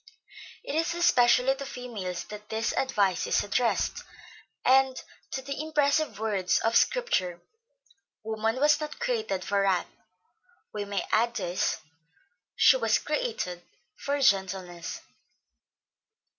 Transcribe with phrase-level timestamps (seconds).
[0.63, 4.01] It is especially to females that this advice is addressed,
[4.65, 7.39] and to the impressive words of Scripture,
[8.23, 9.85] 'woman was not created for wrath,'
[10.73, 11.77] we may add these,
[12.55, 13.61] 'she was created
[13.95, 15.01] for gentleness.'